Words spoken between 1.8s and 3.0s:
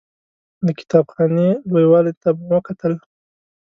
والي ته مو وکتل.